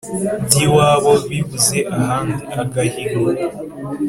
by'iwabo 0.45 1.11
bibuze 1.29 1.77
ahandi 1.97 2.43
(agahigo) 2.61 3.21